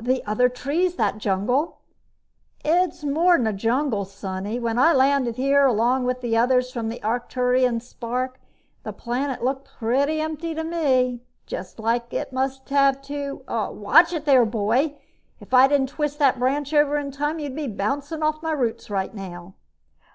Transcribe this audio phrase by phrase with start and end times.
[0.00, 0.96] "The other trees?
[0.96, 1.78] That jungle?"
[2.62, 4.58] "It's more'n a jungle, Sonny.
[4.58, 8.38] When I landed here, along with the others from the Arcturan Spark,
[8.82, 14.26] the planet looked pretty empty to me, just like it must have to Watch it,
[14.26, 14.96] there, Boy!
[15.40, 18.90] If I didn't twist that branch over in time, you'd be bouncing off my roots
[18.90, 19.54] right now!"